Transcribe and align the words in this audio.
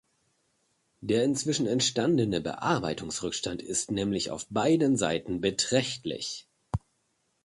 Der 1.01 1.23
inzwischen 1.23 1.67
entstandene 1.67 2.41
Bearbeitungsrückstand 2.41 3.61
ist 3.61 3.91
nämlich 3.91 4.31
auf 4.31 4.47
beiden 4.49 4.97
Seiten 4.97 5.41
beträchtlich. 5.41 6.47